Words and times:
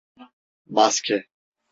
Maske… 0.67 1.25